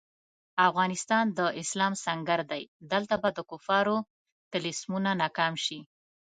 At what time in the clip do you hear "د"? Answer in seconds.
1.37-1.39, 3.37-3.39